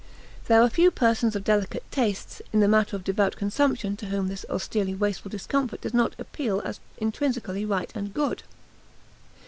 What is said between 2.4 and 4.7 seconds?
in the matter of devout consumption to whom this